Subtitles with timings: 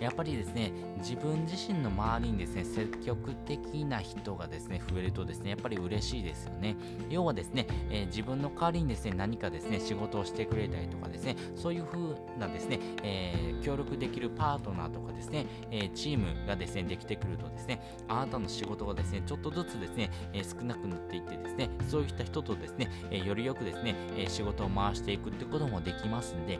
[0.00, 6.76] やっぱりですね、自分自身の周りにですね、積極的な人がですね、増えるとですね、やっぱり嬉しいですよね。
[7.10, 26.58] 要はですね、えー、自分の代わりにですね、何かですね、仕事をしてくれたりとかですね、そういう風なですね、えー、協力できるパートナーとかですね、えー、チームがですね、できてくるとですね、あなたの仕事がですね、ちょっとずつですね、え少なくなっていってですね、そういった人とですね、えよりよくですね、え仕事を回していくってこともできますんで、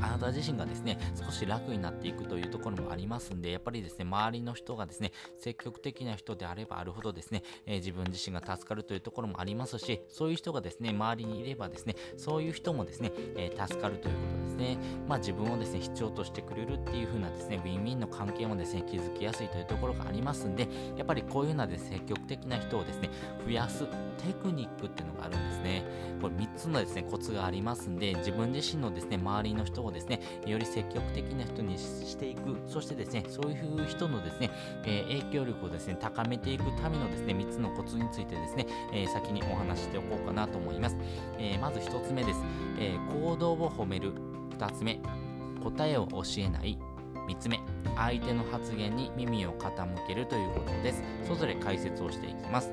[0.00, 14.78] あなた自身がですね、少し楽になっていくというところもありますんで、やっぱりですね、周りの人がですね、積極的な人であればあるほどですね、えー、自分自身が助かるというところもありますし、そういう人がですね、周りにいればですね、そういう人もですね、えー、助かるということですね。
[15.08, 23.10] まあ自分をですね、必要としてくれるっていう風なですね、ウィンウィンの関係もですね、築きやすいというところがありますんで、やっぱりこういうようなですね、積極的な人をですね、
[23.44, 25.84] 増やすテクニックっていうのがあるんですね。
[26.20, 34.50] これ3つのですね、コツがありますんで、自分自身のですね、周りの人をですね、より積極的な人にしていく、そしてですね、そういう人のですね、
[34.84, 40.96] えー、影響力をですね、高めていくためのですね、3つのコツについてですね、えー、先にお話ししておこうかなと思います。
[41.38, 42.42] え、まず1つ目です。
[42.78, 44.12] え行動を褒める。
[44.58, 45.00] 2つ目、
[45.62, 46.78] 答えを教えない。
[47.28, 47.60] 3つ目、
[47.96, 51.02] 相手の発言に耳を傾けるということです。
[51.24, 52.72] それぞれ解説をしていきます。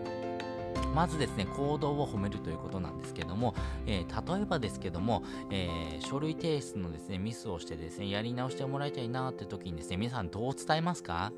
[0.93, 3.55] まずですね、行動を褒めるということなんですけども、
[3.85, 11.31] えー、例えばですけども、えー、書類提出のですね、ミスをしてですね、やり直してもらいたいなって時にですね、皆さんどう伝えますか？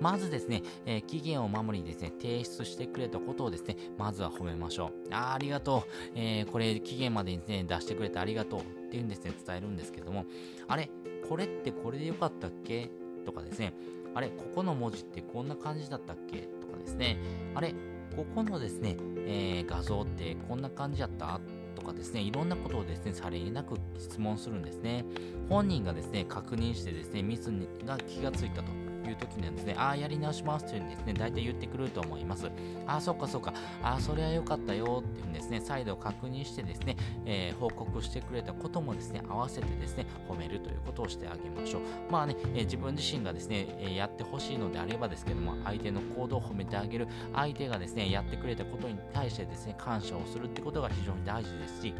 [0.00, 5.14] まずですね、えー、期限を守りですね、提出してくれたことをですね、まずは褒めましょう。
[5.14, 5.90] あありがとう。
[6.14, 10.24] え、これ期限までにですね、出してくれてありがとうっていうんですね、伝えるんですけども、
[10.68, 10.90] あれ
[11.28, 12.90] これってこれでよかったっけ？
[13.24, 13.72] とかですね、
[14.14, 16.48] あれここの文字ってこんな感じだったっけ？
[16.60, 17.18] とかですね、
[17.54, 17.74] あれ
[18.14, 18.96] ここのですね、
[19.26, 21.40] えー、画像ってこんな感じやった？
[21.74, 25.04] とかですね、いろんなことをですね、さりげなく質問するんですね。
[25.50, 27.52] 本人がですね、確認してですね、ミス
[27.84, 28.72] が気がついたと。
[29.08, 32.46] いう時にはですね、ああ、やり直しますというふうにですね、大体言ってくると思います。
[32.86, 33.52] ああ、そっかそっか、
[33.82, 41.82] ああ、それは良かったよっていうふうにですね、再度確認してですね、えー、報告してくれたこともですね、合わせてですね、褒めるということをしてあげましょう。
[42.10, 51.94] まあね、えー、自分自身がですね、え、やってほしいのであればですけども、相手の行動を褒めてあげる、相手がですね、やってくれたことに対してですね、感謝をするってことが非常に大事ですし、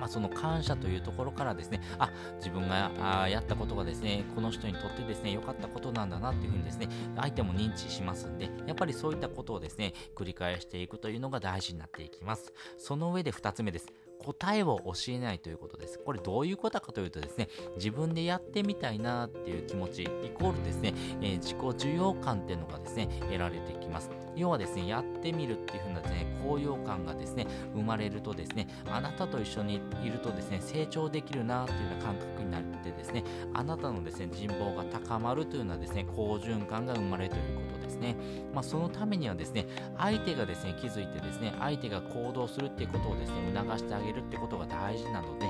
[0.00, 2.90] まあ、その感謝というところからですね、あ、自分が
[3.22, 12.52] あやったことがですね、この人にとってですね、良かったことなんだなっていうふうにですね、相手も認知しますんで、やっぱりそういったことをですね、繰り返していくというのが大事になっていきます。
[12.78, 13.92] その上で2つ目です。
[14.24, 15.98] 答えを教えないということです。
[15.98, 24.10] これどういうことかというとですね、自分でやってみたいなっていう気持ち、イコールですね、えー、自己需要感っていうのがですね、得られてきます。
[24.36, 37.69] 要はですね、やってみるっていう風なですね、高揚感がですね、生まれるとですね、あなたと一緒にいるとですね、成長できるなっていうような感覚になってですね、あなたのですね、人望が高まるというようなですね、好循環が生まれるということ
[38.00, 38.16] ね。
[38.54, 39.66] まあ、そのためにはですね、
[39.96, 45.46] 相手がですね、気づいてですね、相手が行動するっていうことをですね、促してあげるってことが大事なので、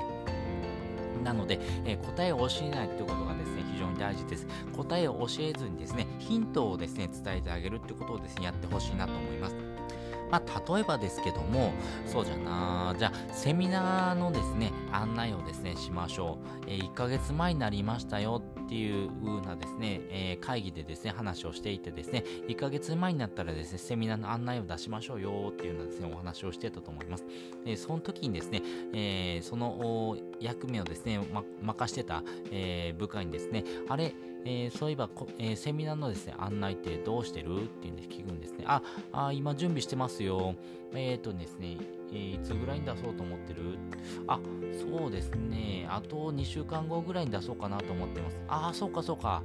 [1.23, 4.47] なので、えー、答えを教えないってことがですね、非常に大事です。
[4.75, 9.55] 答えを教えずにですね、ヒントをですね、伝えてあげるってことをですね、やってほしいなと思います。
[10.31, 11.73] まあ、例えばですけども、
[12.05, 16.65] そうじゃなじゃあ、セミナーのですね、案内をですね、しましょう。
[16.67, 27.25] えー、1ヶ月前になりましたよっていう風なですね、えー、会議でですね、話をしていてですね、1ヶ月前になったらですね、セミナーの案内を出しましょうよっていうようなですね、お話をしてたと思います。
[27.65, 28.61] えー、その時にですね、
[28.93, 34.13] えその役目をですね、ま、任してた、え部下にですね、あれ、
[34.45, 38.63] えー、そういえばこえー、セミナーのですね、案内ってどうしてるっていうんで聞くんですね。
[38.67, 38.81] あ、
[39.11, 40.55] あ今準備してますよ。
[40.93, 41.77] えっ、ー、とですね、
[42.11, 43.77] えー、いつぐらいに出そうと思ってる？
[44.27, 44.39] あ、
[44.89, 45.87] そうですね。
[45.89, 48.39] あと2週間後ぐらいに出そうかなと思ってます。
[48.47, 49.43] あ、そうかそうか。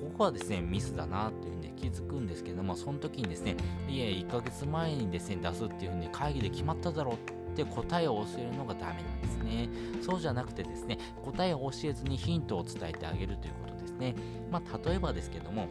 [0.00, 3.56] ここはですね、ミスだなっていうふうに気づくんですけども、その時にですね、
[3.88, 9.68] いえ、1ヶ月前にですね、出すっていうふうに会議で決まっただろうって答えを教えるのがダメなんですね。
[10.02, 14.14] そうじゃなくてですね、答えを教えずにヒントを伝えてあげるということですね。
[14.50, 15.68] まあ、例えばですけども、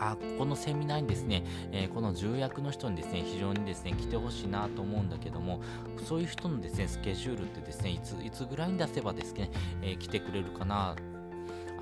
[0.00, 5.60] あここのセミナーにですね、えー、この重役の人にですね、非常にですね、来てほしいなと思うんだけども、
[6.06, 9.50] そういう人のですね、スケジュールってですね、いつ、いつぐらいに出せばですね、
[9.82, 10.96] えー、来てくれるかな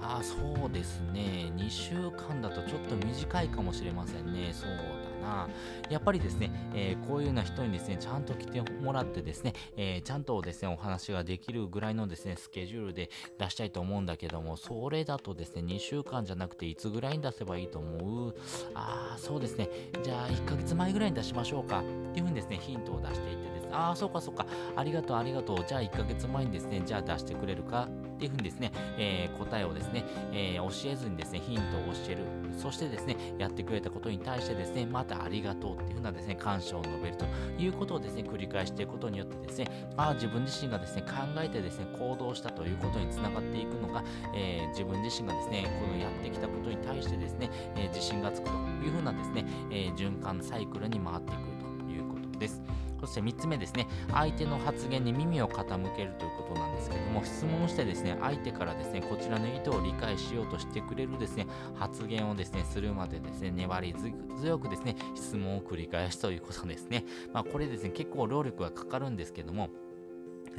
[0.01, 1.53] あそうですね。
[1.57, 4.51] 2週間だとちょっと短いかもしれませんね。
[4.53, 5.49] そうだな。
[5.91, 18.35] やっぱりですね、えー、こういうような人にですねちゃんと来てもらってですね、えー、ちゃんとですねお話ができるぐらいのですねスケジュールで出したいと思うんだけどもそれだとですね2週間じゃなくていつぐらいに出せばいいと思う？
[18.75, 19.69] ああそうですね。
[20.03, 21.81] じゃあ1ヶ月前ぐらいに出しましょうか。
[21.81, 23.65] っていうふうにですねヒントを出していってです。
[23.65, 24.47] ねああそうかそうか。
[24.77, 25.65] ありがとうありがとう。
[25.67, 27.89] じゃあ1ヶ月前にですねじゃあ出してくれるか？
[28.19, 32.25] っていうふうにですね、えー、答えをですね、えー、教えずにですね、ヒントを教える。
[32.59, 37.27] そしてですね、やってくれたことに対してですね、またありがとうっていうふうなですね、感謝を述べると
[37.57, 41.09] いうことをですね、繰り返していくことによってですね、あ自分自身がですね、考
[41.41, 44.03] えてですね、行動したということにつながっていくのが、
[44.35, 51.58] えー、自分自身がですね、このやってきたことに対してですね、え自信がつくというふうなですね、え循環サイクルに回っていく。
[53.01, 63.95] そして3つ目ですね、相手の発言に耳を傾けるということなんですけども、質問してですね、相手からですね、こちらの意図を理解しようとしてくれるですね、発言をですね、するまでですね、粘り
[64.41, 67.05] 強くですね、質問を繰り返すということですね。
[67.33, 69.69] まあ、これですね、結構労力がかかるんですけども、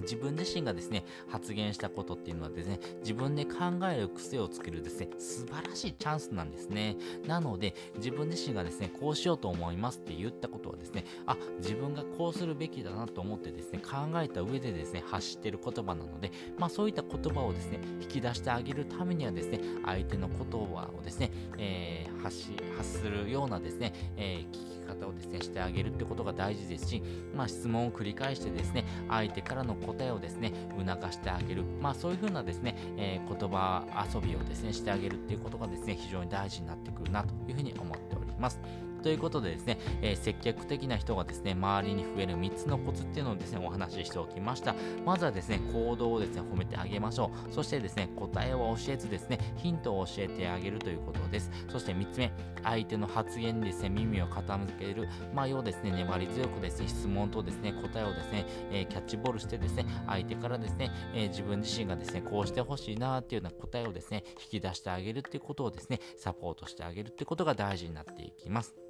[0.01, 3.56] 自分自身がですね、発言したことっていうのはですね、自分で考
[3.92, 6.98] える癖をつけるですね、素晴らしいチャンスなんですね。
[7.28, 27.04] なので、自分自身がですね、こうしようと思いますって言ったことはですね、あ、自分がこうするべきだなと思ってですね、考えた上でですね、発してる言葉なので、まあそういった言葉をですね、引き出してあげるためにはですね、相手の言葉をですね、えー、発し、発するようなですね、えー、聞き方をですね、してあげるってことが大事ですし、
[27.36, 31.63] まあ質問を繰り返してですね、相手からの答えをですね、促してあげる。
[31.81, 38.59] まあそういうふうなですね、えー、言葉遊びをですね、してあげるっていうことがですね、非常に大事になってくるなというふうに思っております。
[39.00, 44.75] ということでですね、えー、接客的な人がですね、周りに増える3つのコツっていうのをですね、お話ししておきました。
[45.06, 47.54] まずはですね、行動をですね、褒めてあげましょう。
[47.54, 51.51] そしてですね、答えを教えずですね、ヒントを教えてあげるということです。
[51.69, 52.31] そして3つ目、
[52.63, 55.07] 相手の発言にですね、耳を傾ける。
[55.34, 68.88] まあ、要ですね、粘り強くですね、質問とですね、答えをですね、えー、キャッチボールしてですね、相手からですね、えー、自分自身がですね、こうしてほしいなっていうような答えをですね、引き出してあげるっていうことをですね、サポートしてあげるってことが大事になっていきます。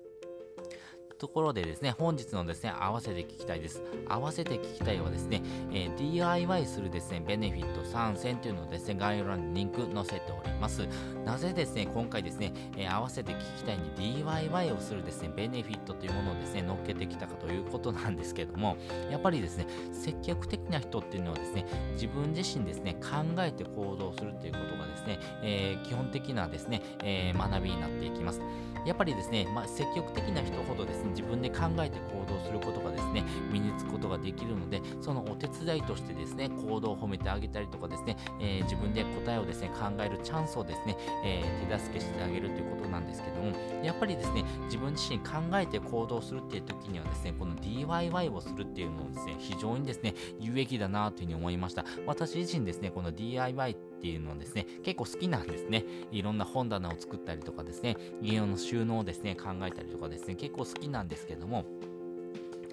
[1.19, 3.83] ところでですね、本日のですね、合わせて聞きたいです。
[4.07, 10.87] 合わせて聞きたいはですね、えー、DIY するですね、ベネフィット3選というのをですね、概要欄にリンク載せております。
[11.25, 18.77] なぜですね、今回ですね、えー、合わせて聞きたいに DIY をするですね、ベネフィットというものをですね、乗っけてきたかということなんですけども、
[19.11, 28.41] やっぱりですね、積極的な人っていうのはですね、自分自身ですね、考えて行動するっていうことがですね、えー、基本的なですね、え学びになっていきます。
[28.85, 51.85] やっぱりですね、まあ、積極的な人ほどですね、自分で考えて行動することがですね、身につくことができるので、そのお手伝いとしてですね、行動を褒めてあげたりとかですね、えー、自分で答えをですね、考えるチャンスをですね、えー、手助けしてあげるということなんですけども、やっぱりですね、自分自身考えて行動するっていう時にはですね、この DIY をするっていうのをですね、非常にですね、有益だなというふうに思いました。
[52.05, 55.83] 私自身ですね、この DIY ってっていうのをですね、結構好きなんですね。
[56.11, 61.65] いろんな本棚を作ったりとかですね、家用の収納をですね、考えたりとかですね、結構好きなんですけども、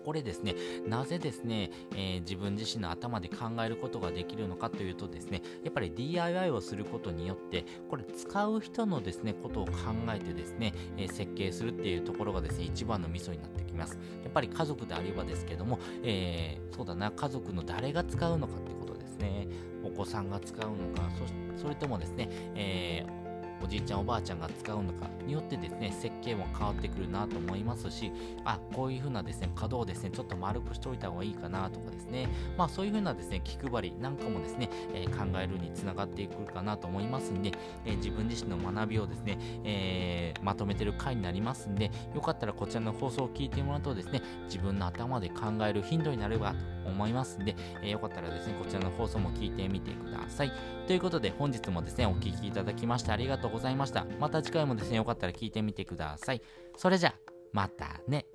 [0.06, 0.54] これですね、
[0.86, 9.72] なぜですね、えー、自分自身の頭で考えることができるのかというとですね、やっぱり DIY をすることによって、これ使う人のですね、ことを考
[10.14, 13.98] えてですね、えー、設計するっていうところがですね、一番のミソになってきます。
[14.22, 19.48] やっぱり家族であればですけども、えー、そうだな、家族の誰が使うのかってことですね。
[19.86, 21.10] お子さんが使うのか、
[21.56, 23.15] そそれともですね、えー
[23.62, 28.12] おじいちゃんおばあちゃんが使うのかによってですね設計も変わってくるなと思いますし
[28.44, 32.28] あこういう風なですね角をですねちょっと丸くしておいた方がいいかなとかですね。
[32.56, 37.52] まあそういう風なですね気配りなんかもですね、えー、考えるにつながってくるかなと思いますんで、
[37.84, 46.54] えー、自分自身の学びをですね、えー、まとめてる回になりますんでよかったらこちらの放送を聞いてもらうとですね自分の頭で考える頻度になれば
[46.86, 50.52] と思いますんで、えよかったらですねこちらの放送も聞いてみてください。
[50.86, 53.55] ということで本日もですねお聴きいただきましてありがとうございました。
[53.56, 54.04] ございました。
[54.20, 56.42] また次回もですねよかったら聞いてみてください。
[56.76, 57.14] それじゃ
[57.52, 58.26] またね。